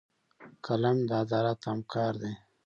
قلم 0.65 0.97
د 1.09 1.11
عدالت 1.23 1.59
همکار 1.69 2.13
دی 2.21 2.33